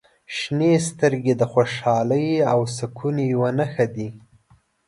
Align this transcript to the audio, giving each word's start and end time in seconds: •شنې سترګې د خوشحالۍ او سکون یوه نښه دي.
•شنې 0.37 0.73
سترګې 0.89 1.33
د 1.37 1.43
خوشحالۍ 1.53 2.27
او 2.51 2.59
سکون 2.77 3.15
یوه 3.31 3.49
نښه 3.57 3.85
دي. 3.95 4.09